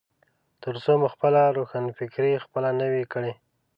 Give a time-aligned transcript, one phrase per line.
[0.61, 3.33] ترڅو مو خپله روښانفکري خپله نه وي کړي.